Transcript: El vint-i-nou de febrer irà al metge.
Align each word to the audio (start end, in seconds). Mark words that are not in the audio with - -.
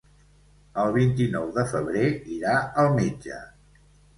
El 0.83 0.93
vint-i-nou 0.95 1.45
de 1.57 1.65
febrer 1.73 2.07
irà 2.39 2.57
al 2.85 2.91
metge. 2.99 3.43